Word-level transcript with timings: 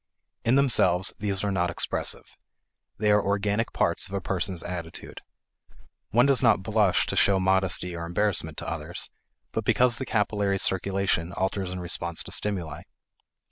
In 0.43 0.55
themselves, 0.55 1.13
these 1.19 1.43
are 1.43 1.51
not 1.51 1.69
expressive. 1.69 2.35
They 2.97 3.11
are 3.11 3.23
organic 3.23 3.71
parts 3.71 4.07
of 4.07 4.15
a 4.15 4.19
person's 4.19 4.63
attitude. 4.63 5.21
One 6.09 6.25
does 6.25 6.41
not 6.41 6.63
blush 6.63 7.05
to 7.05 7.15
show 7.15 7.39
modesty 7.39 7.95
or 7.95 8.07
embarrassment 8.07 8.57
to 8.57 8.67
others, 8.67 9.11
but 9.51 9.63
because 9.63 9.99
the 9.99 10.05
capillary 10.07 10.57
circulation 10.57 11.33
alters 11.33 11.69
in 11.69 11.79
response 11.79 12.23
to 12.23 12.31
stimuli. 12.31 12.81